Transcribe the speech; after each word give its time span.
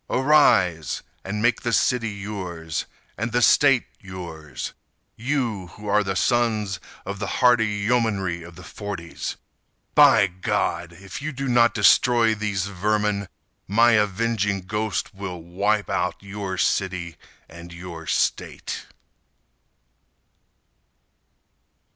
Arise! 0.09 1.03
And 1.23 1.43
make 1.43 1.61
the 1.61 1.71
city 1.71 2.09
yours, 2.09 2.87
And 3.19 3.31
the 3.31 3.43
State 3.43 3.85
yours— 3.99 4.73
You 5.15 5.67
who 5.73 5.85
are 5.85 6.15
sons 6.15 6.79
of 7.05 7.19
the 7.19 7.27
hardy 7.37 7.67
yeomanry 7.67 8.41
of 8.41 8.55
the 8.55 8.63
forties! 8.63 9.37
By 9.93 10.25
God! 10.25 10.91
If 10.91 11.21
you 11.21 11.31
do 11.31 11.47
not 11.47 11.75
destroy 11.75 12.33
these 12.33 12.65
vermin 12.65 13.27
My 13.67 13.91
avenging 13.91 14.61
ghost 14.61 15.13
will 15.13 15.39
wipe 15.43 15.87
out 15.91 16.23
Your 16.23 16.57
city 16.57 17.15
and 17.47 17.71
your 17.71 18.07
state. 18.07 18.87